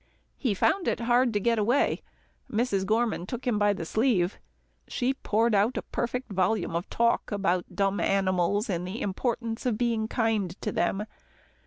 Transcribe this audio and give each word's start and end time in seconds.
He 0.35 0.55
found 0.55 0.87
it 0.87 1.01
hard 1.01 1.31
to 1.33 1.39
get 1.39 1.59
away. 1.59 2.01
Mrs. 2.51 2.87
Gorman 2.87 3.27
took 3.27 3.45
him 3.45 3.59
by 3.59 3.71
the 3.71 3.85
sleeve. 3.85 4.39
She 4.87 5.13
poured 5.13 5.53
out 5.53 5.77
a 5.77 5.83
perfect 5.83 6.31
volume 6.31 6.75
of 6.75 6.89
talk 6.89 7.31
about 7.31 7.75
dumb 7.75 7.99
animals, 7.99 8.67
and 8.67 8.87
the 8.87 8.99
importance 8.99 9.63
of 9.67 9.77
being 9.77 10.07
kind 10.07 10.59
to 10.63 10.71
them. 10.71 11.03